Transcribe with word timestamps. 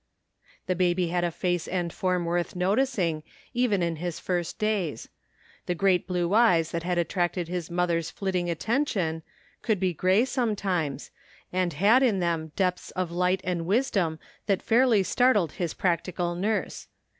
The 0.65 0.73
baby 0.75 1.09
had 1.09 1.23
a 1.23 1.29
face 1.29 1.67
and 1.67 1.93
form 1.93 2.25
worth 2.25 2.55
noticing, 2.55 3.21
even 3.53 3.83
in 3.83 3.97
his 3.97 4.19
first 4.19 4.57
days. 4.57 5.09
The 5.67 5.75
great 5.75 6.07
blue 6.07 6.33
eyes 6.33 6.71
thait 6.71 6.81
had 6.81 6.97
attracted 6.97 7.47
his 7.47 7.69
mother's 7.69 8.09
flitting 8.09 8.49
attention, 8.49 9.21
could 9.61 9.79
be 9.79 9.93
gray 9.93 10.25
sometimes, 10.25 11.11
and 11.53 11.73
had 11.73 12.01
in 12.01 12.17
them 12.19 12.51
depths 12.55 12.89
of 12.89 13.11
light 13.11 13.41
and 13.43 13.67
wisdom 13.67 14.17
that 14.47 14.63
fairly 14.63 15.03
startled 15.03 15.51
his 15.51 15.75
practical 15.75 16.33
nurse. 16.33 16.87